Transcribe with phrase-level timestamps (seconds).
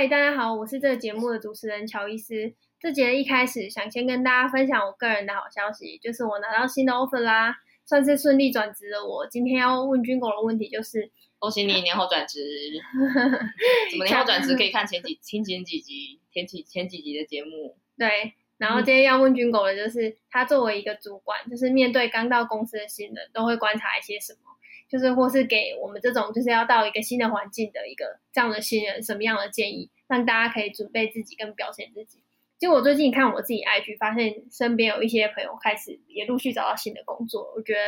[0.00, 2.54] 嗨，大家好，我是这个节目的主持人乔伊斯。
[2.80, 7.54] 这节一开始想先跟大家分享我个人的好消息，就是我拿到新的 offer 啦，
[7.84, 9.18] 算是顺利转职了我。
[9.18, 12.40] 我今天要问军狗的问题就是，恭喜你年后转职。
[13.92, 14.56] 怎么年后转职？
[14.56, 17.76] 可以看前几前 前几集前几前几集的节目。
[17.98, 24.48] 对，然后今天要问军狗的就是，他作为一个主管，就是面对刚到公司的新人，都会观察一些什么？
[24.90, 32.24] 就是或是给我们这种就是要到一个新的环境的一个这样的新人什么样的建议，让大家可以准备自己跟表现自己。
[32.58, 37.80] 其实我最近看我自己 IG，发现身边有一些朋友开始也陆续找到新的工作，我觉得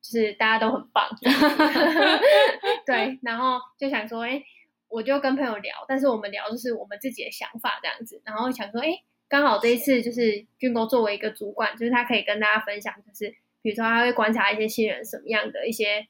[0.00, 1.10] 就是大家都很棒。
[2.86, 4.42] 对，然后就想说，哎，
[4.88, 8.88] 我就跟朋友聊，但是我们聊就是我们自己的想法这样子，然后想说，哎，
[9.28, 16.08] 刚好这一次就是军哥作为一个主管，就是他可以跟大家分享，就是比如说他会观察一些新人什么样的一些。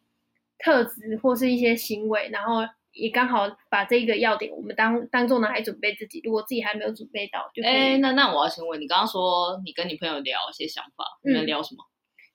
[0.63, 2.61] 特质或是一些行为，然后
[2.93, 6.21] 也刚好把这一个要点，我们当当做拿来准备自己。
[6.25, 11.85] 如果自己还没有准备到，就哎，那那我要先问你，刚刚说你跟你朋友聊一些想法，你们聊什么？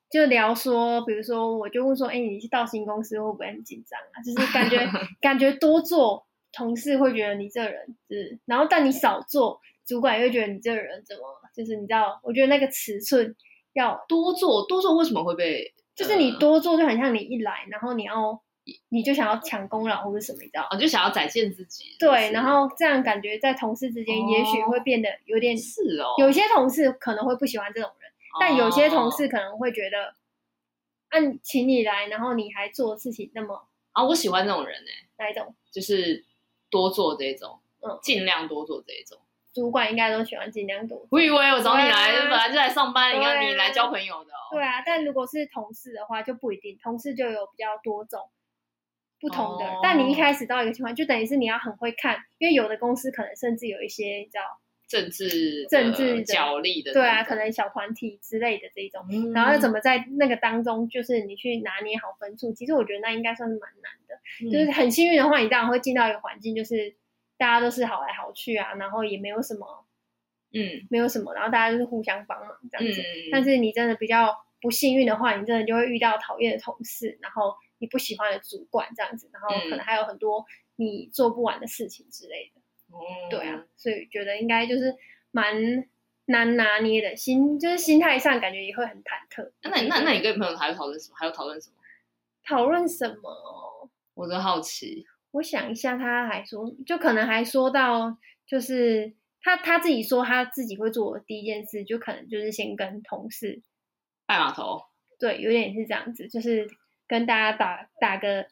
[0.09, 4.21] 就聊说，比如说，我就问说，哎，你去到新公司会不会很紧张啊？
[4.23, 4.79] 就是感觉
[5.19, 13.35] 感觉多做，同事会觉得你这个人是，然后但你少做，主管也会觉得你这人怎么，就是你知道，我觉得那个尺寸
[13.73, 15.74] 要多做，多做为什么会被？
[15.95, 18.41] 就是你多做就很像你一来，然后你要，
[18.89, 20.67] 你就想要抢功劳或者什么，你知道？
[20.69, 21.95] 哦，就想要展现自己。
[21.99, 26.13] 对，然后这样感觉在同事之间，也许会变得有点是哦。
[26.17, 30.15] 有些同事可能会不喜欢这种人，但有些同事可能会觉得，
[31.09, 35.55] 按请你来，然后你还做事情那么啊，我喜欢这种人哎，哪一种？
[35.71, 36.25] 就是
[36.69, 39.17] 多做这种，嗯，尽量多做这种。
[39.55, 41.07] 主管应该都喜欢尽量多。
[41.09, 44.51] 我以为我找你来，啊、本来就来上班，应该、啊、你来交朋友的、哦。
[44.51, 48.19] 对啊，但如果是同事的话就不一定，同事就有比较多种
[49.21, 49.65] 不同的。
[49.65, 54.41] 哦、但你一开始到一个情况，就等于是你要很会看，因为有的公司可能甚至有一些叫
[54.89, 62.51] 政治政治角力的，对啊，可能小团体之类的这种，嗯、然后怎么在那个当中，就是你去拿捏好分数。
[62.51, 66.93] 其实我觉得那应该算是蛮难的，嗯、就是很幸运的话，你当然会进到一个环境，就是。
[67.37, 69.85] 大家都是好来好去啊，然后也没有什么，
[70.53, 73.01] 嗯，没有什么，然后大家就是互相帮忙这样子。
[73.01, 80.45] 嗯、但是你真的比较不幸运的话，你真的就会遇到讨厌的同事，然后你不喜欢的主管这样子，然后可能还有很多
[80.77, 82.61] 你做不完的事情之类的。
[82.87, 84.95] 嗯、对啊，所以觉得应该就是
[85.31, 85.53] 蛮
[86.25, 89.51] 难拿捏的心，就是心态上感觉也会很忐忑。
[89.63, 91.15] 那那那你跟朋友还要讨论什么？
[91.17, 91.75] 还有讨论什么？
[92.47, 93.89] 讨论什么？
[94.13, 95.05] 我真好奇。
[95.35, 103.61] 我想一下，他还说，就可能还说到，就是他他自己说他自己会做的第一件事，就可能就是先跟同事
[104.25, 104.81] 拜码头。
[105.19, 106.65] 对，有点是这样子，就是
[107.05, 108.47] 跟大家打打个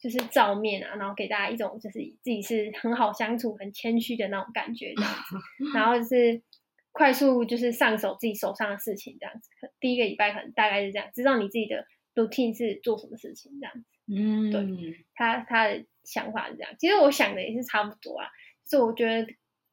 [0.00, 5.36] 就是照面啊，然后给大家一种就是自己是很好相处、很谦虚的那种感觉这样子，
[5.74, 6.40] 然后就是
[6.92, 9.50] 快速就是上手自己手上的事情这样子。
[9.80, 11.84] 第一个礼拜可能大概是这样，知道你自己的
[12.14, 13.84] routine 是做什么事情这样子。
[14.06, 15.84] 嗯，对，他他的。
[16.08, 18.26] 想法是这样，其实我想的也是差不多啊。
[18.66, 19.26] 就我觉得，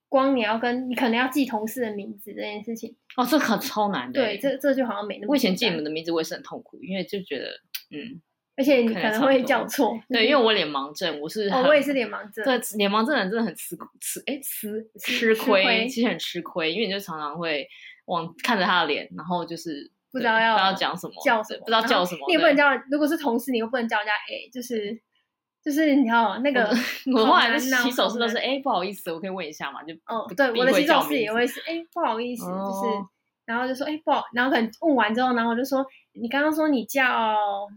[0.10, 4.22] 光你要跟你可能要记同事的名字这件事情，哦，这可超难的。
[4.22, 5.32] 对，这这就好像没那么。
[5.32, 7.46] 我以前记你们的名字，我也是很痛苦，因为就觉得，
[7.92, 8.22] 嗯，
[8.56, 10.00] 而且你可能会叫错。
[10.10, 12.44] 对，因为我脸盲症，我是哦，我也是脸盲症。
[12.46, 17.68] 对，脸盲症的人真的很吃吃，哎，吃吃亏，其实很吃亏，因为你就常常会
[18.06, 22.26] 往看着他的脸，然后就是不知道要要讲什么，叫什么，不知道叫什么。
[22.28, 25.02] 你也不能叫，如果是同事，你又不能叫人家 A，就是。
[25.66, 26.70] 就是你知道那个，
[27.12, 29.82] 我 后来的起手式都是哎，不好意思，我可以问一下嘛？
[29.84, 33.06] 就哦，对，我的洗手式也会是哎，不好意思，就是
[33.46, 35.84] 然后就说哎，不好，然后可能问完之后，然后我就说
[36.14, 37.04] 你刚刚说你叫，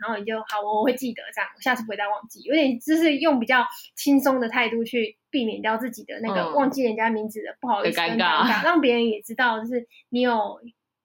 [0.00, 2.40] 然后你就好，我会记得这样，我下次不会再忘记。
[2.42, 10.58] 有点就是用比较轻松的态度去避免掉自己的那个忘记人家名字的不好意思尴尬， 让别人也知道就是你有，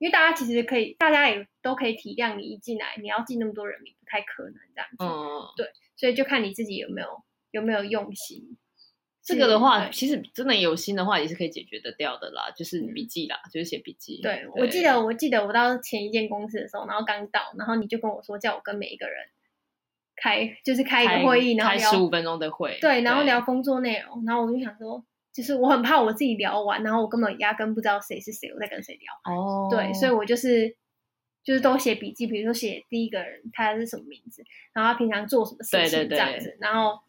[0.04, 5.66] 因为大家其实可以，大家也都可以体谅你一进来你要记那么多人名不太可能这样子，嗯，对。
[5.96, 7.08] 所以就看你自己有没有
[7.52, 8.58] 有没有用心。
[9.24, 12.52] 这个的话，其实真的有心的话，也是可以解决得掉的啦。
[12.54, 14.20] 就是笔记啦，就是写笔记。
[14.22, 19.16] 对，我记得，我记得我到前一间公司的时候，然后刚到，然后你就跟我说，叫我跟每一个人
[20.18, 22.78] 开，就是开一个会议，然后开十五分钟的会。
[22.82, 25.02] 对，然后聊工作内容，然后我就想说，
[25.34, 29.34] 就是我很怕我自己聊完，然后我根本压根不知道谁是谁，我在跟谁聊。
[29.34, 29.68] 哦。
[29.70, 30.76] 对，所以我就是。
[31.46, 37.02] 就是都写笔记，比如说写第一个人他是什么名字，然后他平常做什么事情这样子，然后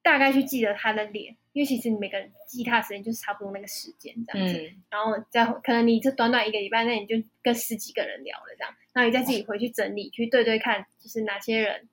[0.00, 11.90] 大概去记得他的脸，因为其实你每个人记他的时间就是差不多那个时间这样子，嗯、然后再可能你这短短一个礼拜内你就跟十几个人聊了这样，然后你再自己回去整理，哦、去对对看，就是哪些人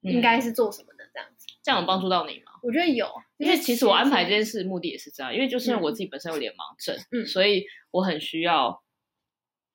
[0.00, 1.48] 应该是做什么的，这样子。
[1.62, 2.52] 这样有帮助到你吗？
[2.62, 3.06] 我觉得有，
[3.38, 8.82] 因为其实我安排这件事目的也是这样，因为就是因为我自己本身有脸盲症，嗯，所以我很需要。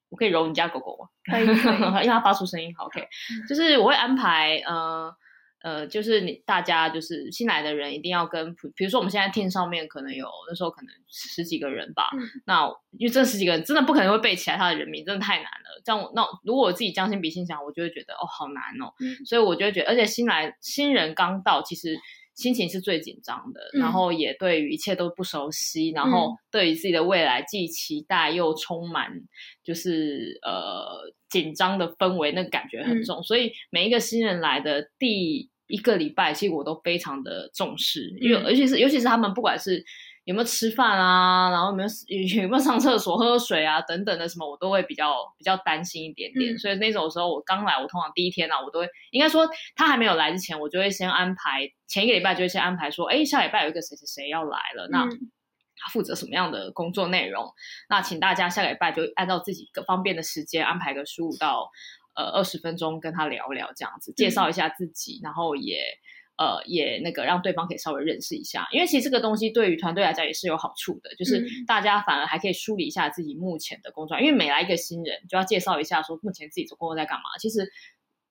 [0.09, 1.09] 我可以揉你家狗狗吗？
[1.25, 1.55] 可以，可以
[2.05, 2.73] 因为它发出声音。
[2.77, 3.05] 好 OK，
[3.49, 5.11] 就是我会安排，呃
[5.65, 12.67] 呃，就是你大家就是新来的人一定要跟，比如说我们现在 team 上面可能有那时候可能十几个人吧，嗯、那
[12.99, 15.81] 因为这十几个人真的不可能会背起来他的人名，真的太难了。
[15.83, 21.97] 这样我那如果我自己将心比心想，我就会觉得哦好难哦，嗯、所以我就会觉得，而且新来新人刚到，其实。
[22.35, 29.09] 心情是最紧张的，然后也对于一切都不熟悉，嗯、然后对于自己的未来既期待又充满
[29.63, 33.21] 就是呃紧张的氛围，那个感觉很重。
[33.21, 39.83] 嗯、所以每一个新人来的第一个礼拜，其实我都非常的重视，因为、嗯、尤其是尤其是他们不管是。
[40.25, 41.51] 有没有吃饭啊？
[41.51, 43.79] 然后有没有有没有上厕所、喝水啊？
[43.81, 46.55] 等等的什么，我都会比较比较担心一点点。
[46.55, 55.07] 嗯、所以那种时候，我刚来，我通常第一天呢、啊，我都会应该说他还没有来之前，我就会先安排前一个礼拜就会先安排说，哎，下礼拜有一个谁谁谁要来了，那
[55.77, 57.45] 他负责什么样的工作内容？
[57.87, 61.69] 那请大家下个礼拜就按照自己各方便的时间安排个十五到
[62.15, 65.77] 呃二十分钟跟他聊聊，这样子介绍一下自己，嗯、然后也。
[66.37, 77.65] 呃，也那个让对方可以稍微认识一下，因为其实这个东西对于团队来讲也是有好处的，就是大家反而还可以梳理一下自己目前的工作，因为每来一个新人就要介绍一下说目前自己做工作在干嘛，其实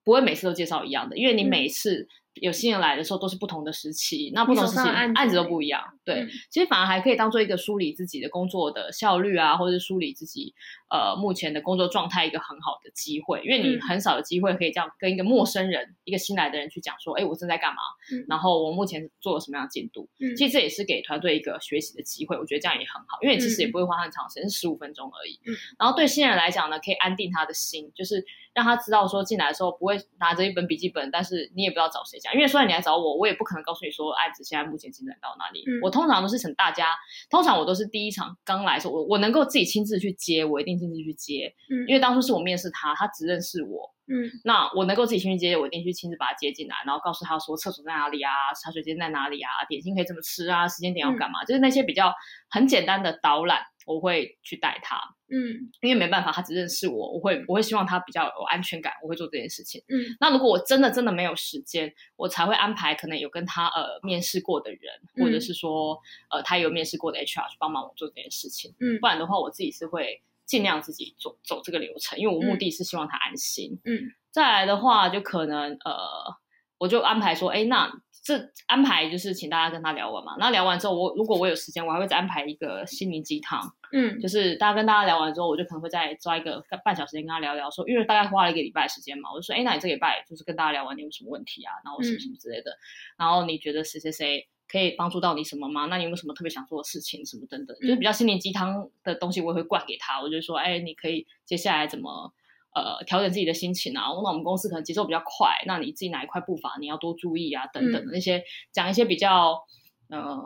[0.04, 2.06] 不会每次都介绍一样的，因为你每次。
[2.36, 5.80] 嗯有新人来的时候都是不同的时期，那不同时期案子都不一样。
[6.04, 10.52] 对，嗯、其实反而还可以当做一个梳理自己的工作的效率啊，或者是梳理自己
[10.90, 17.76] 呃目前的工作状态一个很好的机会，因为你很少有机会可以这样跟一个陌生人、嗯、一个新来的人去讲说，哎，我正在干嘛，
[18.12, 20.08] 嗯、然后我目前做了什么样的进度。
[20.18, 25.38] 嗯、其实这也是给团队一个学习的机会，我觉得这样也很好，因为你其实也不会花很长时间，十五分钟而已。
[25.46, 28.24] 嗯、然后对新人来讲呢，可以安定他的心，就是。
[28.54, 35.62] 让他知道说进来的时候不会拿着一本笔记本，但是你也不知道找谁讲，因为虽然你来找我，我也不可能告诉你说案子现在目前进展到哪里。
[35.68, 36.88] 嗯、我通常都是请大家，
[37.30, 41.54] 通常我都是第一场刚来的时候，我我能够自己亲自去接，我一定亲自去接。
[41.70, 43.92] 嗯，因为当初是我面试他，他只认识我。
[44.06, 52.12] 嗯，那我能够自己亲自接，我一定去亲自把他接进来，然后告诉他说厕所在哪里啊，茶水间在哪里啊，点心可以怎么吃啊，时间点要干嘛，嗯、就是那些比较
[52.50, 53.62] 很简单的导览。
[53.86, 54.96] 我会去带他，
[55.28, 60.16] 嗯，因为没办法，他只认识我，我会我会希望他比较有安全感，我会做这件事情，嗯。
[60.20, 64.80] 那如果我真的真的没有时间，我才会安排可能有跟他呃面试过的人，
[65.16, 65.98] 或者是说
[66.30, 68.98] 呃他有面试过的 HR 去帮忙我做这件事情，嗯。
[69.00, 74.12] 不然的话，我自己是会尽量自己走走这个流程，因为我目的是希望他安心，嗯。
[74.30, 76.36] 再来的话，就可能呃，
[76.78, 77.92] 我就安排说，哎，那。
[78.24, 83.60] 这安排就是请大家跟他聊完嘛，那聊完之后，我如果我有时间，我还会再安排一个心灵鸡汤，
[83.92, 91.74] 嗯，就是大家跟大家聊完之后，我就可能会再抓一个半小时间跟他聊聊，说，因为大概花了一个礼拜时间嘛，我就说，哎，那你这个礼拜就是跟大家聊完，你有什么问题啊？
[91.84, 92.80] 然后什么什么之类的，嗯、
[93.18, 95.84] 然后你觉得谁谁谁可以帮助到你什么吗？
[95.90, 102.32] 那你有没有什么特别想做的事情什么等等，就是比较心灵鸡汤的东西，我也会灌给他，我就说，哎，你可以接下来怎么？
[102.74, 108.42] 呃，调整自己的心情啊，那我们公司可能节奏比较快，那你自己哪一块步伐你要多注意啊，等等的那些
[108.72, 109.60] 讲、嗯、一些比较
[110.08, 110.36] 呃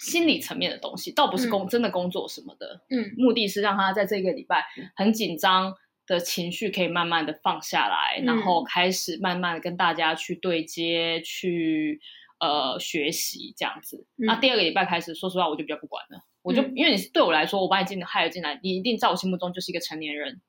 [0.00, 5.74] 心理层面的东西，倒不是工、嗯、真的工作什么的，嗯，目的是让他在这个礼拜很紧张
[6.06, 11.98] 的情绪可以慢慢的放下来，嗯、然后开始慢慢的跟大家去对接，去
[12.38, 14.06] 呃学习这样子。
[14.16, 20.40] 嗯、那第二个礼拜开始，说实话我就比较不管了，我就、嗯、因为你是对我来说，我把你进害了进来，你一定在我心目中就是一个成年人。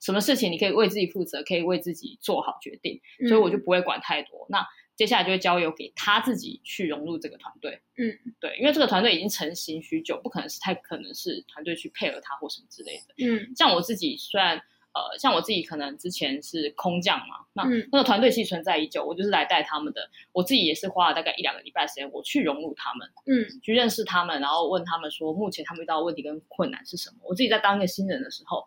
[0.00, 4.46] 什么事情你可以为自己负责，可以为自己做好决定，嗯、所以我就不会管太多。
[4.48, 4.66] 那
[4.96, 7.80] 接下来就会交由给他自己去融入这个团队。
[7.96, 13.14] 嗯，对，因为这个团队已经成型许久，不可能是太可能是团队去配合他或什么之类的。
[13.18, 14.56] 嗯，像我自己虽然
[14.92, 20.10] 呃，像我自己可能之前是空降嘛，那、嗯、那个团队其实存在已久，我就是来带他们的。
[20.32, 27.16] 我自己也是花了大概一两个礼拜时间，我去融入他们，嗯，去认识他们，然后问他们说目前他们遇到的问题跟困难是什么。
[27.22, 28.66] 我自己在当一个新人的时候。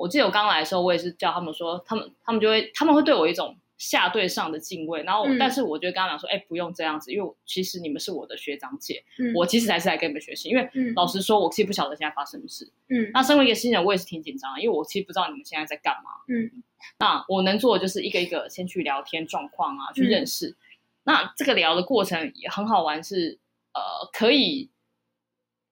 [0.00, 16.50] 我记得我刚来的时候，我也是叫他们说，他们他们就会他们会对我一种下对上的敬畏，然后、嗯、但是我就跟他们讲说，哎，不用这样子，因为其实你们是我的学长姐，嗯、我其实才是来跟你们学习，因为、嗯、老实说，我其实不晓得现在发生什么事，嗯，那身为一个新人，我也是挺紧张的，因为我其实不知道你们现在在干嘛，嗯，
[16.98, 20.56] 那我能做的就是一个一个先去聊天状况啊，去认识，嗯、
[21.04, 23.38] 那这个聊的过程也很好玩是，是
[23.74, 24.70] 呃可以。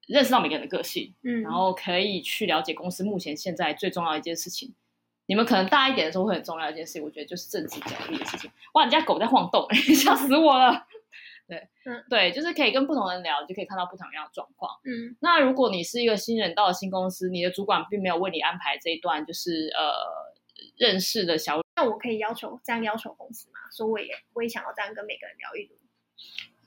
[0.08, 4.74] 认识到每个人的个性，嗯，然后可以去了解公司目前现在最重要的一件事情。
[5.26, 8.50] 你们可能大一点的时候会很重要的一件事情，我觉得就是政治角力的事情。
[8.72, 10.86] 哇，你家狗在晃动， 吓死我了。
[11.46, 14.70] 对，嗯，对，就是可以跟不同人聊，就可以看到不同样的状况。
[14.84, 19.92] 嗯，那如果你是一个新人到了新公司，你的主管并没有为你安排这一段，就是呃
[20.76, 23.58] 认识的小那我可以要求这样要求公司吗？
[23.70, 25.78] 说我也我也想要这样跟每个人聊一轮。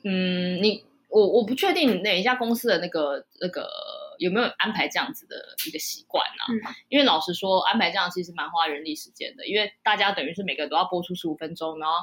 [0.03, 3.69] 嗯，你我我不确定哪一家公司的那个那个
[4.17, 5.35] 有没有安排这样子的
[5.67, 6.41] 一个习惯啊？
[6.49, 6.55] 嗯，
[6.89, 11.95] 因为老实说，安排这样其实蛮花人力时间的，因为大家等于是每个人都要播出十五分钟，然后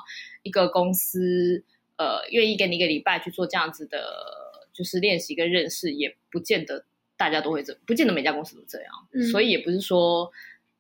[0.43, 1.65] 一个公司
[1.97, 3.99] 呃愿意给你一个礼拜去做这样子的，
[4.73, 6.85] 就是练习跟认识，也不见得
[7.17, 10.31] 大家都会这，不见得每家公司都这样，嗯，所以也不是说。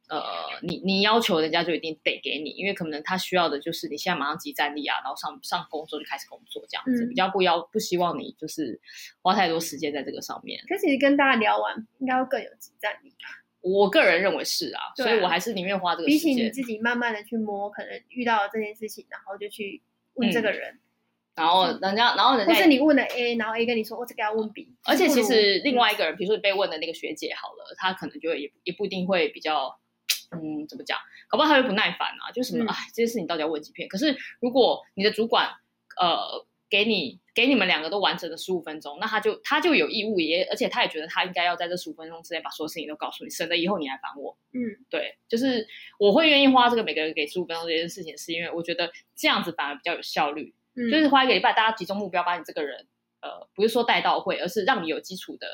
[0.08, 0.20] 呃，
[0.62, 8.80] 你你要求人家就一定得给你，因为可能他需要的就是你现在马上即战力啊，然后上上工作就开始工作这样子，嗯、比较不要不希望你就是
[9.20, 10.58] 花太多时间在这个上面。
[10.66, 13.44] 可是其实跟大家聊完，应该会更有即战力吧？
[13.60, 16.28] 我个人认为是啊，啊所以我还是宁愿花这个时间。
[16.30, 19.82] 比起你自己慢慢的去摸，可能遇到了这件事情，然后就去
[20.14, 20.80] 问这个人，嗯、
[21.34, 29.78] 然后人家，然后人家，或是你问了 A，然后 A 跟你说，我这个要问 B，而且其实另外一个人，比如说你被问的那个学姐好了，她可能就也也不一定会比较。
[30.30, 30.98] 嗯，怎么讲？
[31.28, 33.88] 搞不好他会不耐烦啊，就什么哎、嗯，这些事情到底要问几遍？
[33.88, 35.48] 可是如果你的主管
[35.98, 44.36] 呃给你给你们两个都完整的十五分钟，那他就他就有义务也，而且他也觉得他应该要在这十五分钟之内把所有事情都告诉你，省得以后你来烦我。
[44.52, 45.66] 嗯，对，就是
[45.98, 50.54] 我会愿意花这个每个人给十五分钟这件事情，是因为我觉得这样子反而比较有效率。
[50.74, 52.86] 嗯，就是花一个礼拜，大家集中目标，把你这个人
[53.22, 55.46] 呃不是说带到会，而是让你有基础的。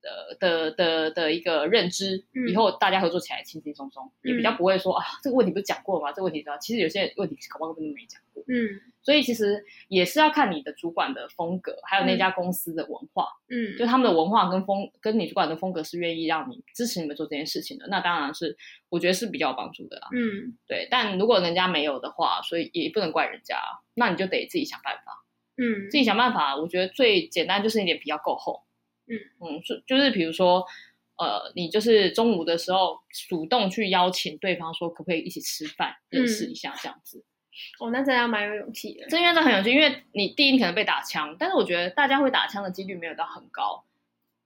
[0.00, 6.10] 的的的的一个认知，以后大家合作起来轻轻松松，也比较不会说啊，这个问题不是讲过吗？
[6.12, 8.42] 这个问题知道，其实有些问题搞不好根本没讲过。
[8.50, 13.26] 嗯，所以其实也是要看你的主管的风格，还有那家公司的文化。
[13.50, 18.56] 嗯，就他们的文化跟风，跟你主管的风格是愿意让你支持你们做这件事情的，那当然是
[18.88, 20.08] 我觉得是比较有帮助的啦。
[20.12, 20.88] 嗯，对。
[20.90, 23.58] 但如果人家没有的话，所以也不能怪人家，
[23.94, 25.24] 那你就得自己想办法。
[25.56, 26.56] 嗯，自己想办法。
[26.56, 28.62] 我觉得最简单就是你脸皮要够厚。
[29.08, 30.64] 嗯嗯，就就是比如说，
[31.16, 32.98] 呃，你就是中午的时候
[33.28, 37.24] 主动去邀请对方说可不可以一起吃饭，认识一下这样子。
[37.80, 39.06] 哦，那这样蛮有勇气的。
[39.08, 43.84] 这应该是很有趣，因为你第一你可能被打枪，但是我觉得大家会打枪的几率没有到很高。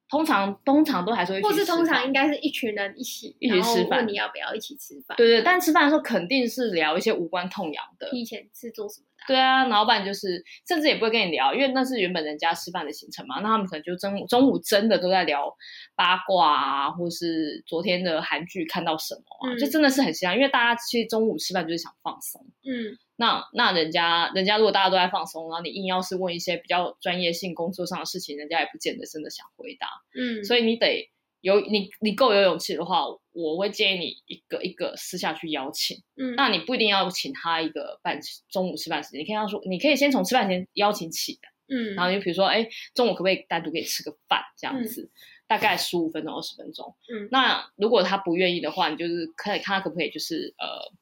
[0.08, 5.16] 通常通常都还是会，或是通常应该是一群人一起一起吃饭，你要不要一起吃饭？
[5.16, 8.10] 对对，但吃饭的时候肯定是聊一些无关痛痒的。
[8.12, 9.06] 以前是做什么？
[9.26, 13.40] 对啊，老板就是甚至也不会跟你聊，因为那是原本人家吃饭的行程嘛。
[13.40, 15.54] 那他们可能就中午中午真的都在聊
[15.94, 20.34] 八卦啊，或是昨天的韩剧看到什么啊，嗯、就真的是很香。
[20.34, 22.44] 因为大家其实中午吃饭就是想放松。
[22.64, 29.86] 嗯，那那人家人家如果大家都在放松，然后你硬要是问一些比较专业性工作上的事情，人家也不见得真的想回答。
[30.18, 31.11] 嗯，所以你得。
[31.42, 35.98] 有你，你够有勇气的话，我会建议你一个一个私下去邀请。
[36.16, 38.18] 嗯，那你不一定要请他一个半
[38.48, 41.40] 中午吃饭时间，你可以说，你可以先从吃饭前邀请起的。
[41.68, 45.02] 嗯，然后就比如说，哎，中午可不可以单独给你吃个饭这样子？
[45.02, 45.10] 嗯、
[45.48, 46.94] 大概十五分钟、二十分钟。
[47.12, 50.92] 嗯，那如果他不愿意的话，你就是可以看他可不可以，就是呃，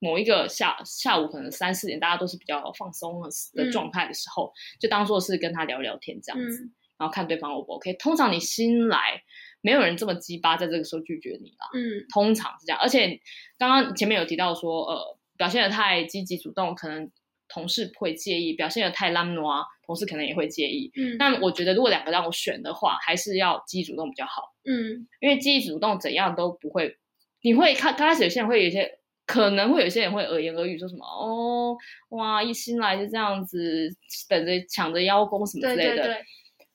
[0.00, 7.92] 某一个下下午可能三四点，大家都是比较放松的状态的时候，嗯、就当做是跟他聊聊天这样子，嗯、然后看对方 O 不 OK。
[7.94, 9.22] 通常你新来。
[9.66, 12.78] 没有人这么鸡巴在这个时候拒绝你啦，嗯，通常是这样。
[12.80, 13.20] 而且
[13.58, 17.10] 刚刚前面有提到说，呃，表现得太积极主动，可能
[17.48, 20.92] 同事会介意；表现得太懒惰，同事可能也会介意。
[20.94, 24.54] 嗯，但我觉得如果两个让我选的话，还是要积极主动比较好。
[24.64, 26.96] 嗯，因为积极主动怎样都不会，
[27.42, 31.76] 你会看刚开始有些人会有一些，可能会有些人会耳言耳语说什么哦，
[32.10, 33.90] 哇，一新来就这样子
[34.28, 35.96] 等着抢着邀功什么之类的。
[35.96, 36.16] 对对对。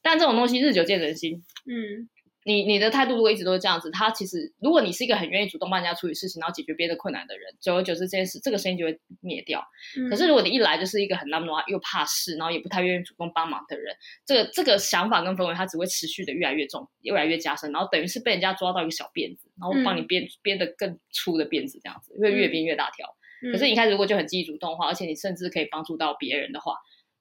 [0.04, 1.42] 但这种东西日久见人心。
[1.66, 2.10] 嗯。
[2.44, 9.64] 你你的态度如果一直都是这样子，他其实如果你是一个很愿意主动帮人家处理事情，然后解决别人的困难的人，久而久之这件事这个声音就会灭掉。
[9.96, 13.96] 嗯、可是如果你一来就是一个很懒惰又怕事，然后也不太愿意主动帮忙的人，
[14.26, 23.08] 这个这个想法跟氛围，它只会持续的越来越重，越来越加深，然后等于是被人家抓到一个小辫子，然后帮你编编的更粗的辫子，这样子会越编越大条。
[23.44, 26.76] 嗯、可是你开始如果就很积极主动的话，而且你甚至可以帮助到别人的话，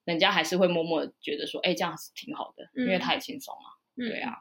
[0.05, 3.79] 人家还是会默默觉得说，哎，这样是挺好的，因为太轻松了。
[3.97, 4.33] 嗯、对啊。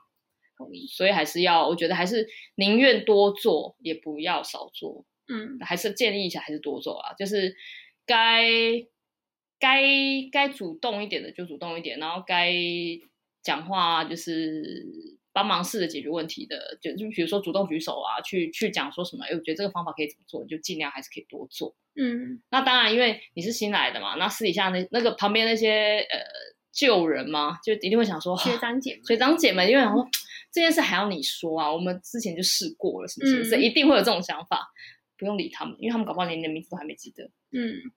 [0.90, 5.06] 所以还是要，我觉得还是宁愿多做，也不要少做。
[5.32, 7.14] 嗯，还是建议一下，还是多做啊。
[7.14, 7.56] 就是
[8.08, 8.50] 该
[9.60, 9.84] 该
[10.32, 12.52] 该主动一点的就主动一点，然后该
[13.44, 14.88] 讲话就是
[15.32, 21.76] 帮忙试着解决问题的，就就比如说主动举手啊，去去讲说什么，哎，我觉得这个方法可以怎么做，就尽量还是可以多做。
[21.96, 26.20] 嗯，那当然，因为你是新来的嘛，那私底下那那个旁边那些呃
[26.72, 30.10] 旧人嘛，就一定会想说学长姐们，学长姐们，因为想说。
[30.50, 31.72] 嗯这件事还要你说啊？
[31.72, 33.44] 我们之前就试过了，是不是？
[33.44, 34.68] 嗯、所以一定会有这种想法，
[35.16, 37.30] 不用理他们，因为他们搞不好连你的名字都还没记得。
[37.52, 37.92] 嗯，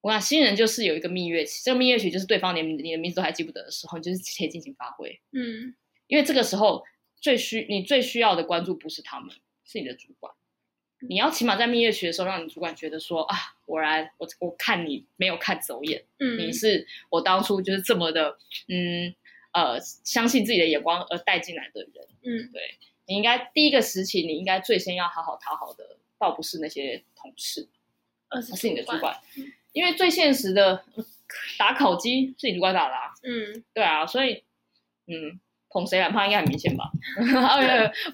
[0.00, 5.20] 我讲新人就是有一个蜜月期，这个蜜月期就是对方连你的名字都还记不得的时候，你就是可以尽情发挥。
[5.32, 5.74] 嗯，
[6.06, 6.82] 因为这个时候
[7.20, 10.32] 最需你最需要的关注不是他们，是你的主管。
[11.06, 19.14] 你要起码在蜜月期的时候，让你主管觉得说啊，果然我我看你没有看走眼，嗯，你是我当初就是这么的，嗯
[19.56, 22.60] 呃，相信自己的眼光而带进来的人，嗯，对，
[23.06, 27.66] 你应该第一个时期，你应该最先要好好讨好的，倒不是那些同事，
[28.28, 30.84] 而是是你的主管，嗯，因为最现实的
[31.58, 34.44] 打烤鸡是你主管打的，啊，嗯，对啊，所以
[35.06, 35.40] 嗯。
[35.68, 36.90] 捧谁两胖应该很明显吧？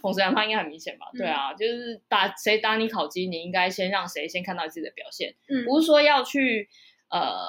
[0.00, 1.06] 捧谁两胖应该很明显吧？
[1.16, 5.36] 对啊，就是打谁打你烤鸡，你应该先让谁先看到自己的表现。
[5.48, 6.68] 嗯，不是说要去
[7.08, 7.46] 呃，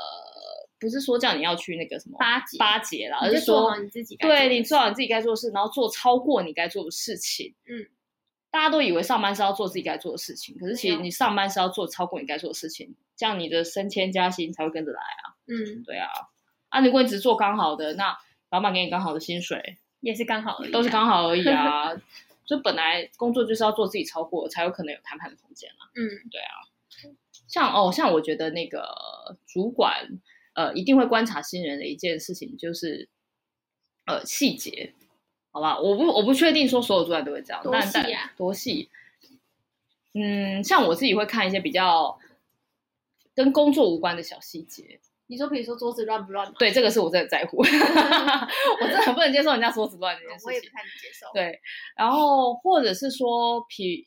[0.84, 7.56] 不是说叫你要去那个什么巴结巴结啦，而是说你自己对你做好你自己该做的事，然后做超过你该做的事情。
[7.66, 7.88] 嗯，
[8.52, 15.34] 大家都以为上班是要做自己该做的事情，可是其实你上班是要做超过你该做的事情，这样你的升迁加薪才会跟着来啊。
[15.48, 16.10] 嗯，对啊，
[16.70, 18.18] 啊，如果你只做刚好的，那
[18.52, 19.78] 老板给你刚好的薪水。
[20.04, 21.94] 也是刚好而已，都是刚好而已啊。
[22.44, 25.88] 所以本来工作就是要做自己超过，才有可能有谈判的空间啊。
[25.96, 26.52] 嗯，对啊。
[27.48, 28.84] 像哦，像我觉得那个
[29.48, 30.10] 主管
[30.54, 33.10] 呃，一定会观察新人的一件事情就是
[34.06, 34.94] 呃细节，
[35.52, 35.80] 好吧？
[35.80, 38.34] 我不我不确定说所有主管都会这样，多细啊？
[38.38, 38.90] 多细？
[40.14, 42.20] 嗯，像我自己会看一些比较
[43.34, 45.00] 跟工作无关的小细节。
[45.26, 46.54] 你说，比如说桌子乱不乱？
[46.60, 47.80] 对，这个是我真的在乎， 我真
[48.92, 50.48] 的很不能接受人家桌子乱这件事情。
[50.48, 51.26] 我也不太能接受。
[51.34, 51.60] 对，
[51.96, 54.06] 然后或者是说，比，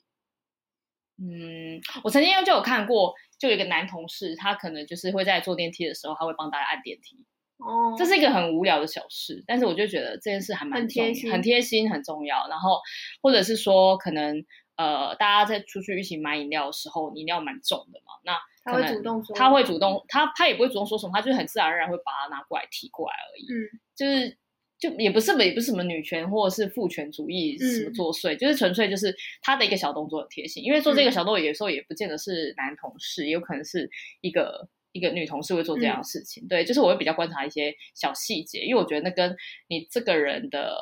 [1.18, 7.24] 嗯，我曾经就有看过，就有一个男同事，他可能就是会在坐电梯的时候，他会帮大家按电梯。
[7.58, 12.46] 哦，这是一个很无聊的小事，但是我就觉得这件事还蛮很贴心，很贴心，很重要。
[12.48, 12.80] 然后
[13.22, 14.44] 或者是说，可能
[14.76, 18.38] 呃，大家在出去一起买饮料的时候，饮料蛮重的嘛，那。
[18.68, 23.46] 他会主动说，他会主动，他他也不会主动说什么，他就是很自然而然会把它拿过来提过来而已。
[23.46, 23.54] 嗯，
[23.94, 24.36] 就是
[24.90, 30.62] 就也不是也不是什么女权或者是父权主义什么作祟，嗯、就是纯粹就是他的一个小动作很贴心。
[30.62, 33.90] 因为做这个小动作有时候也不见得是男同事，嗯、也有可能是
[34.20, 36.44] 一个一个女同事会做这样的事情。
[36.44, 39.36] 嗯、对，就是我会比较观察一些小细节，因为我觉得那跟
[39.68, 40.76] 你这个人的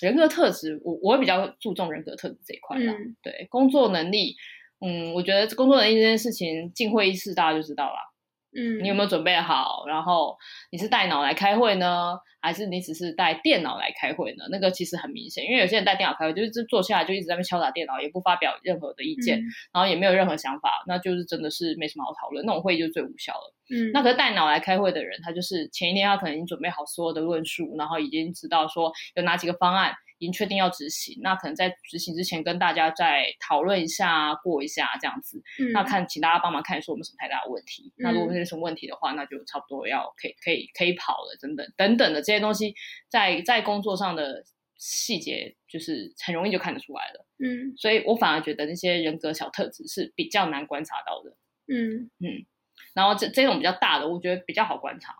[0.00, 2.92] 人格特质，我我会比较注重人格特质这一块啦。
[2.92, 4.36] 嗯、对，工作能力。
[4.84, 8.11] 嗯，我觉得工作能力这件事情，进会议室大家就知道了。
[8.54, 9.84] 嗯，你有没有准备好？
[9.86, 10.36] 然后
[10.70, 14.44] 你是带脑来开会呢，还是你只是带电脑来开会呢？
[14.50, 23.54] 那个其实很明显，因为有些人带电脑开会，就是坐下来就一直在那边敲打电脑，也不发表任何的意见，嗯、然后也没有任何想法，那就是真的是没什么好讨论，那种会议就最无效了。
[23.70, 29.94] 嗯，那可是带脑来开会的人，他就是前一天他可能已经准备好所有的论述，然后已经知道说有哪几个方案。
[30.22, 35.42] 已经确定要执行，那可能在执行之前跟大家再讨论一下，过一下这样子。
[35.58, 37.92] 嗯、那看，请大家帮忙看一下我们什么太大的问题。
[37.96, 42.72] 嗯、那如果有什么问题的话，那就差不多要可以可以可以跑了，等等等等的这些东西，
[43.08, 44.44] 在在工作上的
[44.76, 47.26] 细节，就是很容易就看得出来了。
[47.40, 51.36] 嗯，所以我反而觉得那些人格小特质是比较难观察到的。
[51.66, 52.46] 嗯嗯，
[52.94, 55.16] 然后这这种比较大的，我觉得比较好观察。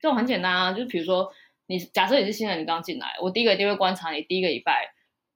[0.00, 1.30] 这种很简单啊，就是比如说。
[1.68, 4.90] 你假设你是新人，你刚进来，我第一个一定会观察你第一个礼拜，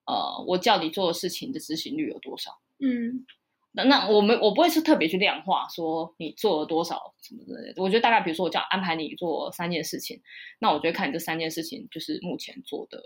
[0.05, 2.57] 呃，我叫你做的事情的执行率有多少？
[2.79, 3.23] 嗯，
[3.71, 7.83] 那那我们我不会是特别去量化说你做了多少什么之类的。
[7.83, 10.19] 我觉得大概比如说我叫安排你做三件事情，
[10.57, 12.99] 那我就会看你这三件事情就是目前做的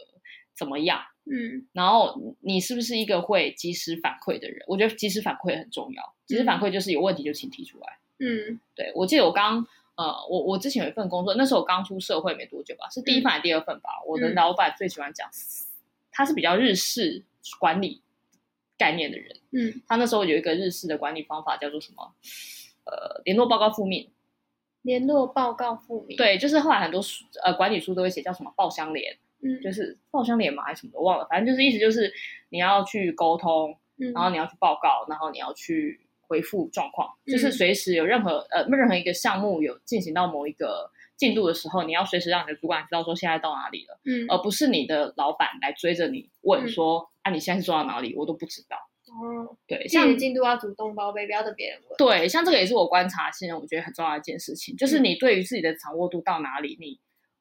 [0.56, 1.02] 怎么样？
[1.30, 4.64] 嗯，然后你是不是一个会及时反馈的人？
[4.68, 8.00] 我觉得及时反馈很重要，及时反馈就是有问题就请提出来。
[8.20, 9.68] 嗯，对，我记得我刚。
[9.98, 13.90] 呃，我我之前有一份工作，那时候我刚出社会没多久吧，是第一份还是第二份吧？
[14.04, 15.28] 嗯、我的老板最喜欢讲，
[16.12, 17.26] 他是比较日式
[17.60, 18.04] 管理
[18.78, 19.36] 概念的人。
[19.52, 22.14] 嗯，他那时候有一个日式的管理方法，叫做什么？
[22.86, 24.12] 呃，联络报告复命。
[24.84, 26.16] 联络报告复命。
[26.16, 32.14] 对，就是后来很多书呃管理书都会写叫什么报相连，嗯，就是报相连嘛还是什么，我忘了，反正就是意思就是
[32.50, 36.07] 你要去沟通，嗯、然后你要去报告，然后你要去。
[36.28, 48.78] 回复状况，就是随时有任何、嗯、呃任何一个项目有进行到某一个进度的时候，你要随时让你的主管知道说现在到哪里了，嗯，而不是你的老板来追着你问说，嗯、啊你现在是做到哪里，我都不知道。
[49.08, 51.98] 哦，对，像你进度要主动报备，不要等别人问。
[51.98, 57.00] 对，像这个也是我观察现在我觉得很重要的一件事情，就是你对于自己的掌握度到哪里，你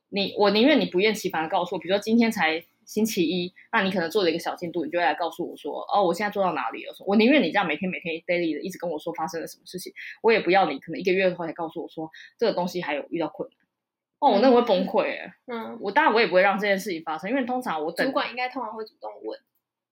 [0.09, 2.65] 你我宁愿你不厌其烦的告诉我，比如说今天才。
[2.87, 6.95] 星期一，那你可能做了一个小进度，你就会来告诉我说，哦，我现在做到哪里了？
[7.05, 13.59] 我宁愿你这样每天每天 daily 的一直跟我说发生了什么事情，我也不要你可能一个月后才告诉我说这个东西还有遇到困难。
[14.21, 15.35] 哦，我那我会崩溃哎。
[15.47, 19.39] 嗯，我当然我也不会让这件事情发生，因为通常我等主管应该通常会主动问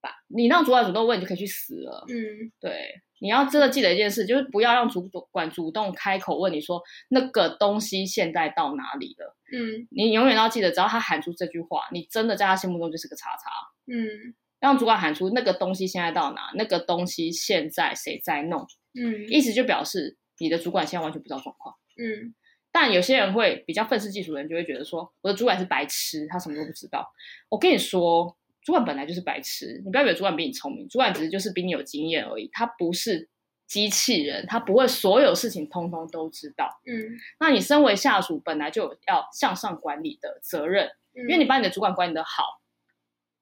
[0.01, 0.23] 吧？
[0.29, 2.07] 你让主管主动问，你就可以去死了。
[2.09, 3.03] 嗯，对。
[3.21, 9.37] 你要真的记得一件事，就是不要让主管主动开口问你说那个东西现在到哪里了。
[9.53, 13.51] 嗯，你永远要记得，只要他喊出这句话，你真的在他心目中就是个叉叉。
[13.87, 22.35] 嗯，让主管喊出那个东西现在到哪，那个东西现在谁在弄，嗯，意思就表示你的主管现在完全不知道状况，嗯。
[22.77, 27.09] 但有些人会比较愤世嫉俗的人就会觉得说，我的主管是白痴，他什么都不知道。
[27.49, 33.29] 我跟你说，主管本来就是白痴，你不要以为主管比你聪明，主管只是就是比你有经验而已，他不是
[33.67, 36.69] 机器人，他不会所有事情通通都知道。
[36.87, 42.63] 嗯，那你身为下属，本来就有要向上管理的责任，嗯、因为你把你的主管管理的好，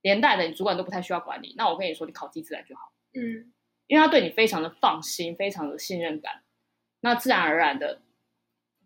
[0.01, 1.55] 连带的你主管都不太需要管理。
[1.57, 2.93] 那我跟你说，你考绩自然就好。
[3.15, 3.53] 嗯，
[3.87, 6.43] 因为他对你非常的放心，非常的信任感，
[7.01, 8.03] 那自然而然的。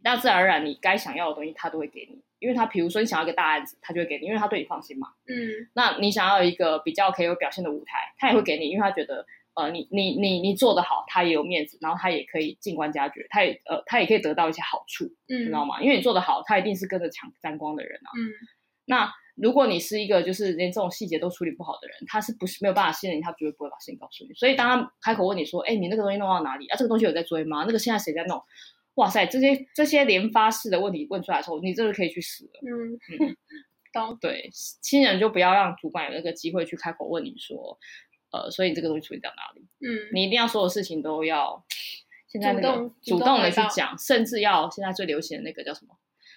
[0.03, 5.09] 那自然而然，你该想要的东西他都会给你，因为他比如说你想要一个大案子，他就会给你，因为他对你放心嘛。
[5.27, 15.81] 嗯，那你想要一个比较可以有表现的舞台，他也会给你，因为他觉得呃你你你你做得好，他也有面子，然后他也可以进官加爵，他也呃他也可以得到一些好处，嗯，你知道吗？
[15.81, 18.11] 因为你做得好，他一定是跟着抢沾光的人啊。
[18.19, 18.31] 嗯，
[18.85, 23.23] 那如果你是一个就是连这种细节都处理不好的人，他是不是没有办法信任你？
[23.23, 24.33] 他绝对不会把事情告诉你。
[24.35, 26.77] 所以当他开口问你说：“哎，你那个东西弄到哪里啊？
[26.77, 27.65] 这个东西有在追吗？
[27.67, 28.43] 那个现在谁在弄？”
[28.97, 32.61] 哇塞，这些这些连发式的问题问出来的时候，你真的可以去死了。
[32.63, 33.37] 嗯，嗯
[33.93, 34.19] 懂。
[34.21, 37.79] 对，新人就不要让主管有那个机会去开口问你说，
[38.33, 39.67] 呃，所以这个东西处理到哪里？
[39.87, 41.63] 嗯，你一定要所有事情都要
[42.27, 45.95] 现在那个主动的去讲，甚至要现在最流行的那个叫什么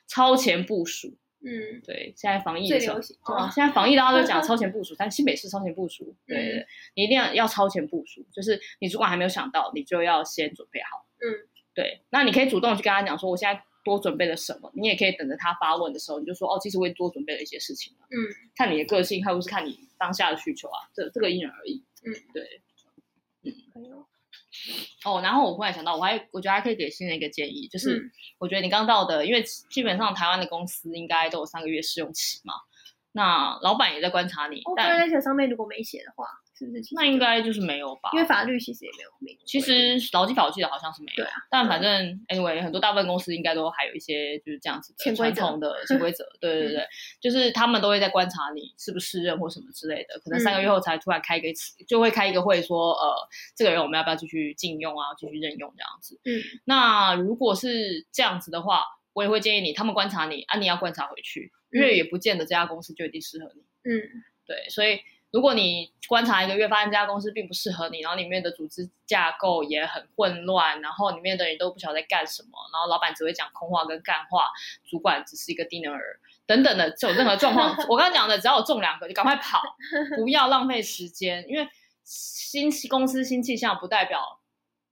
[0.07, 1.17] 超前部署。
[1.41, 11.07] 嗯，对，现在防疫的时候最流行啊，现在防疫大家都讲 超前部署，但新北市超前部署，对，对，对，你一定要要超前部署，就是你主管还没有想到，你就要先准备好。
[11.21, 11.47] 嗯。
[11.73, 14.71] 对，那你可以主动去跟他讲说，我现在多准备了什么。
[14.75, 17.93] 你也可以等着他发问的时候，你就说，哦，其实我也多准备了一些事情。
[18.09, 18.17] 嗯，
[18.55, 21.83] 看你的个性，还不是看你当下的需求啊，这这个因人而异。
[22.03, 22.61] 嗯，对，
[23.43, 23.53] 嗯，
[25.05, 32.53] 哦，然后我忽然想到，我还我觉得还可以给新人一个建议，就是我觉得你刚到的，因为基本上台湾的公司应该都有三个月试用期嘛，
[33.13, 34.57] 那老板也在观察你。
[34.61, 36.25] 哦，但在那些上面如果没写的话。
[36.65, 39.37] 是是那应该就是没有吧，因为法律其实也没有明。
[39.45, 41.33] 其实劳基法我记得好像是没有，对啊。
[41.49, 46.87] 但反正 anyway，很多大部分公司应该都还有一些就是这样子的传统的潜规则， 对对对，
[47.19, 51.47] 就是他们都会在观察你是不是适任或什么之类的，可能三个月后才突然开一个，
[51.87, 53.15] 就会开一个会说，呃，
[53.55, 56.19] 这个人我们要不要继续禁用啊，继续任用这样子。
[56.25, 63.61] 嗯，那如果是这样子的话，我也会建议你，他们观察你啊，你要观察回去，因为也不见得这家公司就一定适合你。
[63.91, 64.01] 嗯，
[64.45, 64.99] 对，所以。
[65.31, 74.47] 如果你观察一个月，发现这家公司并不适合你，然后里面的组织架构也很混乱，然后里面的人都不晓得在干什么，然后老板只会讲空话跟干话，
[74.89, 79.61] 主管只是一个低能儿等等的这种任何状况， 我刚刚讲的只要有中两个就赶快跑，
[80.17, 81.67] 不要浪费时间，因为
[82.03, 84.39] 新公司新气象不代表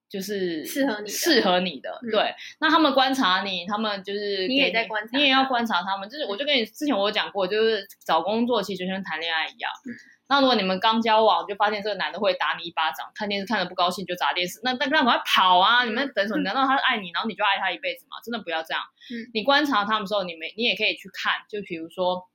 [0.08, 2.00] 就是适合你适合你的。
[2.12, 6.08] 对，嗯、那他们观察你，他们就是你，你也在观察，你也要观察他们。
[6.08, 9.71] 就是我就跟你之前我有讲过，就是找工作其实就像谈恋爱一样。
[9.84, 9.91] 嗯
[10.30, 15.86] 那如果你们刚交往就发现这个男的会打你一巴掌，看电视看的不高兴就砸电视，那那那赶快跑啊！
[15.86, 16.42] 你们等什么？
[16.42, 18.18] 难道他爱你，然后你就爱他一辈子吗？
[18.24, 18.84] 真的不要这样。
[19.10, 22.28] 嗯，你观察他们的时候，你没你也可以去看，就比如说，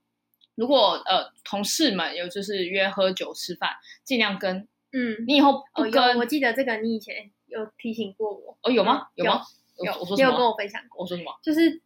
[0.55, 3.71] 如果呃同事们有就是约喝酒吃饭，
[4.05, 4.67] 尽量跟。
[4.93, 6.03] 嗯，你以后不跟。
[6.03, 8.57] 哦、我记得这个你以前有提醒过我。
[8.63, 9.09] 哦，有吗？
[9.15, 9.43] 有吗？
[9.85, 9.93] 有。
[10.17, 11.03] 你有跟我分享过。
[11.03, 11.39] 我说什么？
[11.43, 11.83] 就是。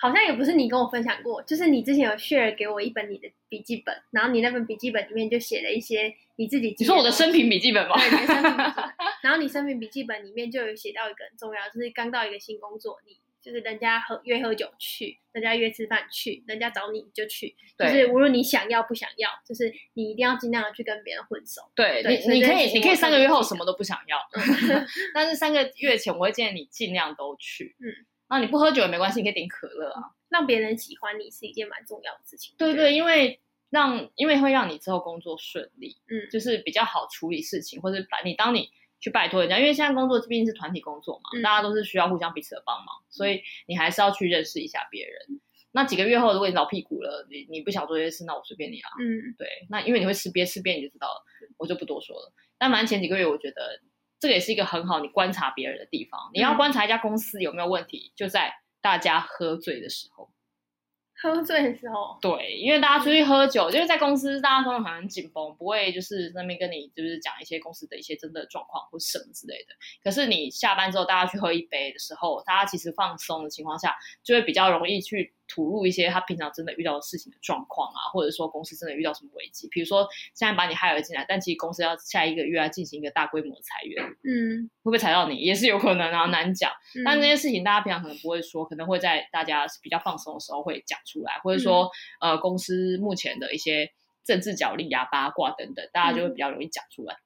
[0.00, 6.74] 好像也不是你跟我分享过，就是你之前有 share 给我一本你的笔记本，然后你那本笔记本里面就写了一些你自己。
[6.78, 7.96] 你说我的生平笔记本吗？
[7.98, 8.94] 对，你的生平笔记本。
[9.22, 21.62] 然后你生平笔记本里面就有写到一个很重要，就是刚到一个新工作，你就是人家喝约喝酒去，人家约吃饭去，人家找你就去，就是无论你想要不想要，就是你一定要尽量的去跟别人混熟。
[21.74, 24.18] 对，对你你可以你可以三个月后什么都不想要，
[25.12, 27.74] 但是三个月前我会建议你尽量都去。
[27.80, 28.06] 嗯。
[28.28, 30.02] 那你不喝酒也没关系，你可以点可乐啊。
[30.28, 32.54] 让别人喜欢你是一件蛮重要的事情。
[32.58, 45.14] 对对，因为让因为会让你之后工作顺利，嗯，就是比较好处理事情，或者把你当你去拜托人家，因为现在工作毕竟是团体工作嘛，嗯、大家都是需要互相彼此的帮忙，所以你还是要去认识一下别人。
[45.30, 45.40] 嗯、
[45.72, 48.90] 那几个月后，如果你老屁股了，你你不想做这些事，那我随便你啊。
[49.00, 51.24] 嗯，对，那因为你会吃瘪吃瘪，你就知道了，
[51.56, 52.32] 我就不多说了。
[52.58, 53.80] 但反正前几个月，我觉得
[54.20, 56.30] 这个也是一个很好你观察别人的地方。
[56.32, 58.52] 你要观察一家公司有没有问题，就在。
[58.80, 60.30] 大家喝醉的时候，
[61.20, 69.74] 喝醉的时候，对，因为大家出去喝酒，就是在公司，大家都很紧绷，不会就是那边跟你就是讲一些公司的一些真的状况或什么之类的。
[70.00, 75.34] 可是你下班之后，大家去喝一杯的时候，大家其实放松的情况下，就会比较容易去。
[75.48, 86.70] 吐露一些他平常真的遇到的事情的状况啊，或者说公司真的遇到什么危机，比如说现在把你 hire 进来，但其实公司要下一个月要进行一个大规模的裁员，嗯，会不会裁到你也是有可能啊，难讲。
[86.94, 93.90] 嗯、但这些事情大家平常可能不会说，可能会在大家比较放松的时候会讲出来，或者说、嗯、呃公司目前的一些
[94.24, 97.14] 政治角力啊、八卦等等，大家就会比较容易讲出来。
[97.14, 97.18] 嗯、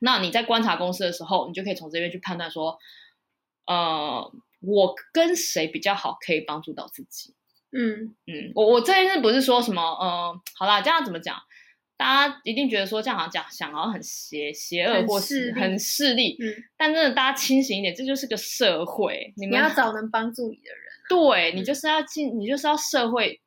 [0.00, 2.76] 那你在观察公司的时候，你就可以从这边去判断说，
[3.66, 7.34] 呃，我跟谁比较好，可以帮助到自己。
[7.72, 8.14] 嗯。
[8.26, 11.36] 嗯，我我这件事不是说什么，呃，好啦，这样怎么讲？
[11.96, 23.40] 大家一定觉得说这样好像讲想好像很邪邪恶或是很势利，嗯，但真的大家清醒一点，这就是个社会，你要找能帮助你的人，啊，对，你就是要进，你就是要社会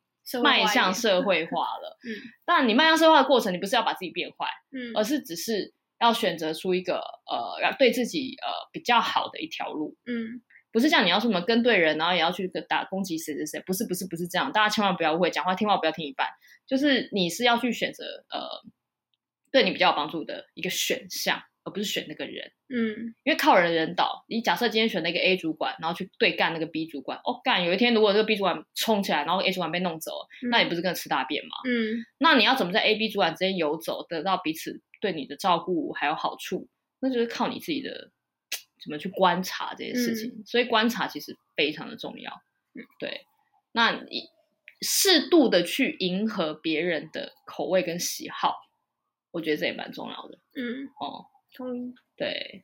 [0.44, 2.12] 迈向社 会化了，嗯，
[2.44, 6.96] 当然你迈向社会化的过程，你不是要把自己变坏，嗯，而是只是要选择出一个
[7.32, 10.42] 呃，要对自己呃比较好的一条路，嗯。
[10.72, 16.28] 不是像你要说什么跟对人，然后也要去打攻击谁谁谁，不是不是不是这样，大家千万不要误会，讲话听话不要听一半，
[16.66, 18.40] 就是你是要去选择呃
[19.52, 30.12] 对你比较有帮助的一个选项，而不是选那个人，嗯，因为靠人人倒，你假设今天选了一个 A 主管，然后去对干那个 B 主管，哦干，有一天如果这个 B 主管冲起来，然后 A 主管被弄走，
[30.44, 31.50] 嗯、那你不是跟吃大便吗？
[31.68, 36.70] 嗯，那你要怎么在 A、B 主管之间游走，得到彼此对你的照顾还有好处，
[37.02, 38.12] 那就是靠你自己的。
[38.82, 40.32] 怎么去观察这些事情？
[40.32, 42.42] 嗯、所以观察其实非常的重要。
[42.74, 43.26] 嗯，对。
[43.74, 44.30] 那你
[44.82, 48.56] 适度的去迎合别人的口味跟喜好，
[49.32, 50.40] 我觉得这也蛮重要的。
[50.56, 51.94] 嗯，哦，同意。
[52.18, 52.64] 对，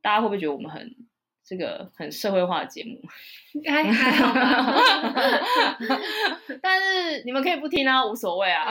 [0.00, 0.96] 大家会不会觉得我们很
[1.44, 3.00] 这个很社会化的节目？
[3.68, 5.58] 还还好吧。
[6.62, 8.66] 但是你们可以不听啊，无所谓啊。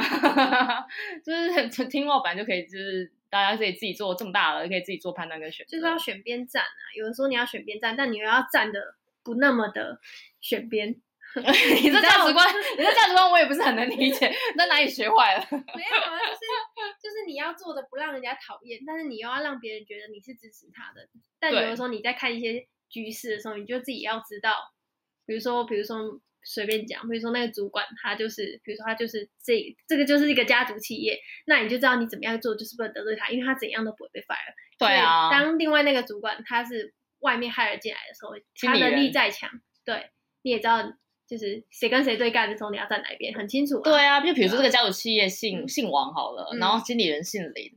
[1.24, 3.12] 就是听话版就可以，就是。
[3.30, 6.82] 大家可以自己做这么大了，可以自己做判断跟选择，就是要选边站啊。
[6.96, 10.00] 有的时候你要选边站，但你又要站的不那么的
[10.42, 11.02] 选边。
[11.36, 15.42] 你这价值观，你这价值观我也不是很能理解，在哪里学坏了？
[15.52, 16.42] 没有啊，就是
[17.04, 21.08] 就是你要做的不让人家讨厌，但是你又要让别人觉得你是支持他的。
[21.40, 24.74] 但有的时候你在看一些局势的时候，你就自己要知道，
[25.28, 26.20] 比如说，比如说。
[26.44, 34.54] 随便讲，比如说那个主管，他就是，比如说他就是这这个就是一个家族企业，那你就知道你怎么样做就是不能得罪他，因为他怎样都不会被 fire。
[34.78, 35.30] 对啊。
[35.30, 39.50] 当另外那个主管他是外面 hire 进来的时候，他能力再强，
[39.84, 40.82] 对，你也知道
[41.28, 43.82] 就是谁跟谁对干的时候，你要站哪一边，很清楚啊。
[43.84, 47.72] 对啊，就比如说这个家族企业姓姓王好了，嗯、然后经理人姓林，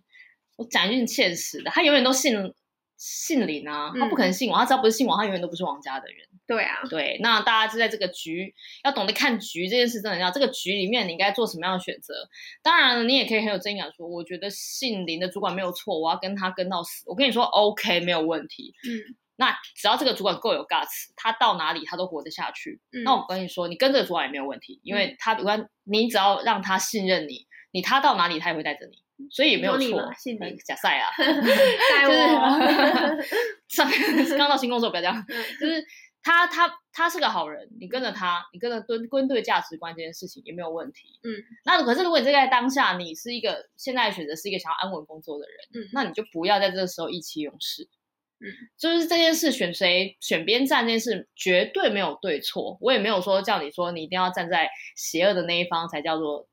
[0.56, 2.54] 我讲一句现实的，他永远都姓
[2.96, 6.28] 姓林啊，他不可能姓王，他只要不是姓王，他永远都不是王家的人。
[6.52, 10.30] 对啊，对，那大家就在这个局，要懂得看局这件事，真的要。
[10.30, 12.12] 这个局里面，你应该做什么样的选择？
[12.62, 17.04] 当然了，你也可以很有正义感说，我觉得姓林的主管没有错，我要跟他跟到死。
[17.06, 18.74] 我跟你说，OK，没有问题。
[18.86, 22.80] 嗯，那只要这个主管够有 guts，他到哪里他都活得下去。
[22.92, 30.12] 嗯，那我跟你说，你跟这个主管也没有问题，因为他不管你只要让他信任你，你他到哪里他也会带着你，所以也没有错。
[30.64, 33.22] 假赛啊， 带我。
[33.68, 33.90] 上
[34.36, 35.26] 刚到新工作不要这样，
[35.60, 35.86] 就是。
[36.22, 41.18] 他他他是个好人，你跟着他，你跟着蹲跟对价值观这件事情也没有问题。
[41.24, 41.30] 嗯，
[41.64, 47.88] 那可是如果你在当下，你是一个现在选择是一个想要安稳工作的人，嗯，那你就不要在这个时候意气用事。
[48.40, 48.46] 嗯，
[48.78, 56.48] 就是这件事选谁选边站这件事绝对没有对错，我也没有说叫你说你一定要站在邪恶的那一方才叫做。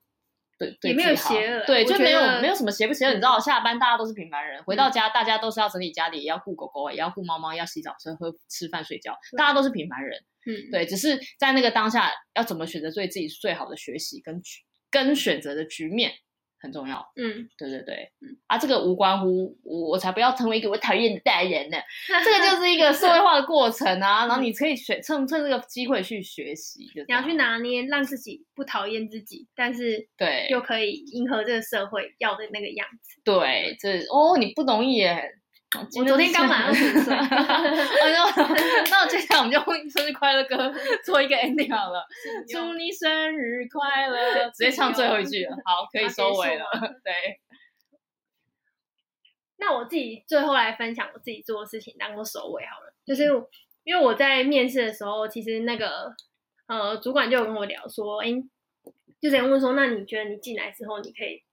[0.59, 14.41] 对，对，也没有邪恶，对，就没有没有什么邪不邪恶，你知道，下班大家都是平凡人，回到家大家都是要整理家里，也要顾狗狗，也要顾猫猫，要洗澡、吃喝、吃饭、睡觉，大家都是平凡人，嗯，对，只是在那个当下要怎么选择对自己最好的学习跟
[14.91, 16.11] 跟选择的局面。
[16.59, 21.77] 很重要，嗯，对对对，嗯啊，这个无关乎我，我才不要成为一个我讨厌的代人呢。
[22.23, 33.21] 这个就是一个社会化的过程啊，然后你可以学趁趁这个机会去学习，你要去拿捏，让自己不讨厌自己，但是对，又可以迎合这个社会要的那个样子。
[33.23, 35.35] 对，这哦，你不容易耶。
[35.77, 37.13] 我昨天刚满二十岁，
[38.89, 40.73] 那我接下来我们就用生日快乐歌
[41.05, 42.03] 做一个 ending 好了。
[42.49, 45.55] 祝你生日快乐， 直接唱最后一句了。
[45.63, 46.65] 好，可以收尾了。
[47.03, 47.39] 对。
[49.58, 52.91] 那我自己最后来分享我自己做的事情，当做收尾好了。
[53.05, 53.25] 就是
[53.84, 56.12] 因为我在面试的时候，其实那个
[56.65, 58.32] 呃主管就有跟我聊说，哎，
[59.21, 61.43] 就这样问说，那你觉得你进来之后，你可以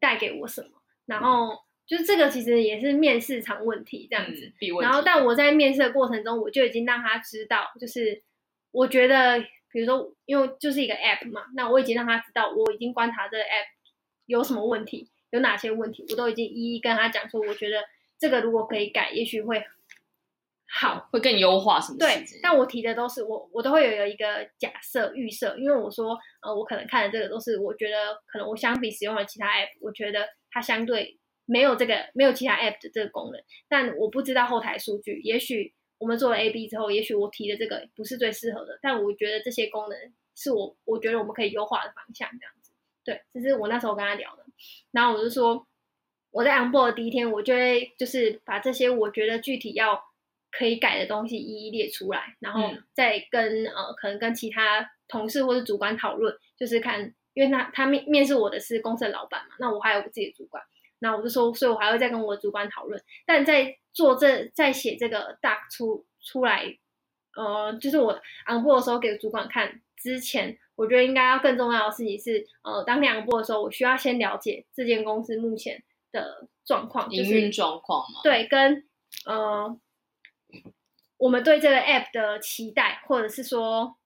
[0.00, 0.70] 带给我什么？
[1.04, 1.65] 然后。
[1.86, 8.20] 就是这个其实也是面试常问题这样子，嗯、然后但我在面试的过程中，我就已经让他知道，就是
[8.72, 9.38] 我觉得，
[9.70, 13.68] 比如说，因为就是一个 app 嘛，那我已经让他知道，我已经观察这个 app
[14.26, 17.84] 有什么问题，有哪些问题，我都已经一一跟他讲说，我觉得
[18.18, 19.62] 这个如果可以改，也许会
[20.68, 21.98] 好，会更优化什么？
[22.00, 31.16] 对，但我提的都是我，我都会有有一个假设预设，因为我说，呃，我可能看的这个都是我觉得可能我相比使用了其他 app，我觉得它相对。
[31.46, 35.20] 没有这个，没有其他 app 的这个功能，但我不知道后台数据。
[35.22, 39.98] 也许我们做了 AB 之后，也许我提的这个不是最适合的，但我觉得这些功能
[40.34, 42.72] 是我我觉得我们可以优化的方向，这样子。
[43.04, 44.44] 对，这是我那时候跟他聊的。
[44.90, 45.66] 然后我就说，
[46.32, 50.02] 我在 onboard 的第一天，我就会就是把这些我觉得具体要
[50.50, 60.60] 可以改的东西一一列出来，然后再跟、嗯、呃可能跟其他同事或者主管讨论，就是看，因为他他面面试我的是公司的老板嘛，那我还有我自己的主管，
[60.98, 63.00] 那我就说，所以我还会再跟我的主管讨论。
[63.26, 66.64] 但在做这在写这个 doc 出出来，
[67.36, 75.82] 呃，就是我 onboard 的时候给主管看之前，我觉得应该要更重要的事情是，呃，当你 onboard 的时候，我需要先了解这间公司目前
[76.12, 78.84] 的状况，营运状况嘛，对，跟
[79.26, 79.78] 呃。
[81.18, 83.96] 我们对这个 app 的期待，或者是说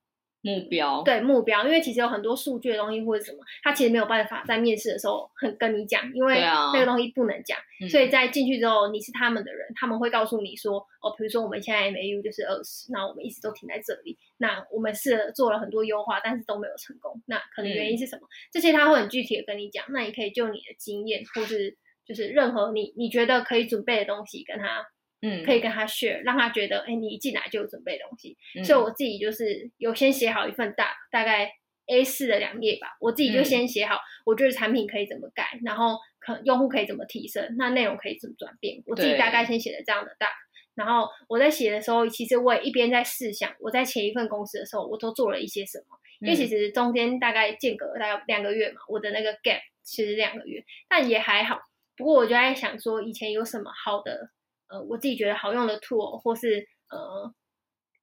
[0.41, 7.57] 目标，对目标，因为其实有很多数据的东西或者什么，他其实没有办法在面试的时候很跟你讲，因为那个东西不能讲。
[7.57, 18.21] 啊、所以在进去之后，你是他们的人，他们会告诉你说，哦，比如说我们现在 MAU 就是二十，那我们一直都停在这里，那我们试了做了很多优化，但是都没有成功，那可能原因是什么？
[18.25, 24.87] 嗯、这些他会很具体的跟你讲，那你可以就你的经验，或是就是任何你你觉得可以准备的东西跟他。
[25.21, 28.35] 嗯，可以跟他 share，让他觉得，哎、欸，你一进来就有准备东西。
[28.55, 31.51] 嗯、所以我自己就是有先写好一份大，大概
[31.87, 32.97] A 四的两页吧。
[32.99, 38.81] 我自己就先写好，我觉得产品可以怎么改，然后可用户可以怎么提升，那内容可以怎么转变。
[38.87, 40.29] 我自己大概先写了这样的大。
[40.73, 45.97] 然后我在写的时候，其实我也一边在试想，我在前一份公司的时候，我都做了一些什么。
[46.21, 51.59] 因为其实中间大概间隔大概两个月嘛，我的那个 gap 其实两个月，但也还好。
[51.97, 54.31] 不过我就在想说，以前有什么好的。
[54.71, 57.33] 呃，我自己觉得好用的 tool，或是呃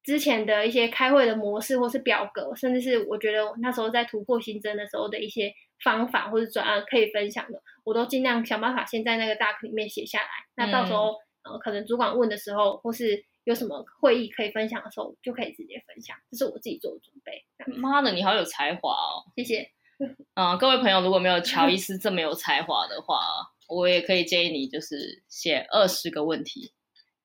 [0.05, 5.53] 之前的一些开会的模式，或是表格，甚至是我觉得那时候在突破新增的时候的一些
[5.83, 10.29] 方法或者转案可以分享的，我都尽量想办法先在那个 doc 里面写下来。
[10.57, 11.13] 那到时候、
[11.45, 16.17] 嗯、呃可能主管问的时候，或是有什么会议可以分享的时候，就可以直接分享。
[16.31, 17.45] 这是我自己做的准备。
[17.81, 19.25] 妈的，你好有才华哦！
[19.37, 19.71] 谢谢。
[19.99, 23.21] 嗯、呃，各位朋友，如果没有乔伊斯这么有才华的话。
[23.69, 26.73] 我也可以建议你，就是写二十个问题，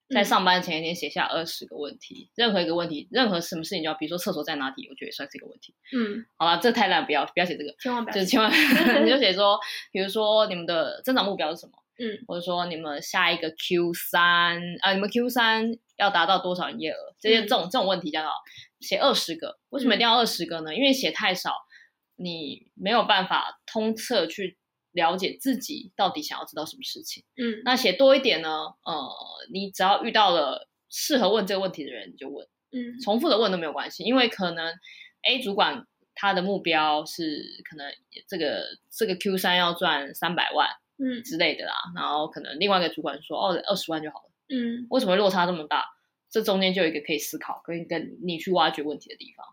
[0.10, 5.74] 在上班前一天写下二十个问题，嗯、任何一个问题，任何什么事情，就要比如说厕所在哪里，我觉得也算是一个问题。
[5.96, 8.52] 嗯，好了，这太烂，不要不要写这个，千万不要，就是千万
[9.04, 9.58] 你就写说，
[9.92, 11.74] 比如说你们的增长目标是什么？
[11.98, 17.16] 嗯，或者说你们下一个 Q 三啊，你们 Q 三要达到多少营业额？
[17.20, 18.30] 这些这种、嗯、这种问题叫做
[18.82, 19.60] 写二十个。
[19.70, 20.72] 为什么一定要二十个呢？
[20.72, 21.52] 嗯、因为写太少，
[22.18, 24.58] 你没有办法通彻去。
[24.94, 28.50] 了解自己到底想要知道什么事情，嗯，那写多一点呢？
[28.84, 29.10] 呃，
[29.52, 34.74] 你只要遇到了适合问这个问题的人，你就问，嗯，重复的问都没有关系，因为可能
[35.24, 37.92] A 主管他的目标是可能
[38.28, 45.86] 这个这个 Q 三要赚三百万，嗯之类的啦，嗯、然后可能另外一个主管说哦二十万就好了，嗯，为什么落差这么大？
[46.30, 49.46] 这中间就有一个可以思考，可以跟你去挖掘问题的地方。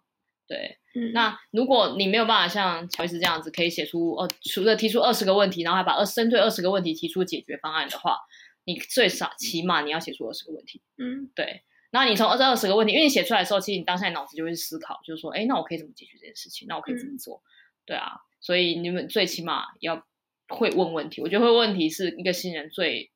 [0.51, 8.19] 对，嗯，那如果你没有办法像乔伊斯这样子，可以写出呃，除了提出二十个问题，然后还把二针对二十个问题提出解决方案的话，
[8.65, 11.63] 你最少起码你要写出二十个问题，嗯，对。
[11.93, 16.67] 那你从这二十个问题，因为你写出来的时候，其实你当下你脑子就会思考，就是说，哎，那我可以怎么解决这件事情？
[16.69, 17.37] 那我可以怎么做？
[17.37, 17.47] 嗯、
[17.87, 20.05] 对啊，所以你们最起码要
[20.49, 21.23] 会问问题。
[21.23, 23.13] 我觉得会问问题是一个新人最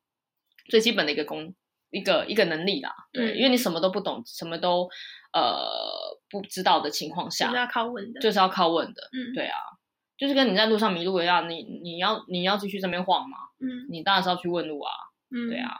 [0.69, 1.53] 最基本的一个功，
[1.89, 2.95] 一个一个能力啦。
[3.11, 4.89] 对，嗯、因为你什么都不懂，什么都。
[5.35, 5.43] 呃，
[6.41, 9.09] 不知道的情况下，就是要靠问的，就是要靠问的。
[9.13, 9.57] 嗯，对啊，
[10.17, 14.91] 就是跟你在路上迷路一样，你你要你要继续这边晃嘛，嗯，你当然是要去问路啊。
[15.31, 15.71] 嗯，对啊，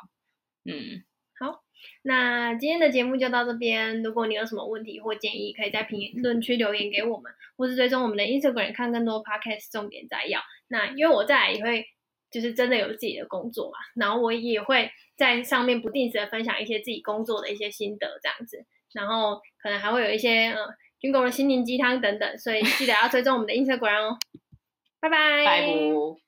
[0.66, 1.04] 嗯，
[1.40, 1.62] 好，
[2.02, 4.02] 那今天的节目就到这边。
[4.02, 10.42] 如果你有什么问题或建议，可以在评论区留言给我们，或是追踪我们的 Instagram 看更多 Podcast 重点摘要。
[10.68, 11.86] 那因为我再来也会
[12.32, 18.66] 就是真的有自己的工作嘛，然后我也会在上面不定时的分享一些自己工作的一些心得，这样子。
[18.96, 20.58] 然后可能还会有一些呃
[21.00, 24.18] 军工的心灵鸡汤等等，所以记得要追踪我们的 Instagram 哦。
[25.00, 26.25] 拜拜。